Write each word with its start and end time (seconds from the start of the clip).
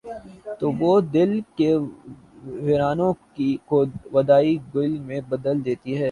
تو 0.59 0.65
وہ 0.79 0.93
دل 1.13 1.31
کے 1.57 1.69
ویرانوں 2.63 3.11
کو 3.65 3.77
وادیٔ 4.11 4.55
گل 4.75 4.91
میں 4.99 5.19
بدل 5.29 5.55
دیتی 5.65 5.89
ہے۔ 5.89 5.99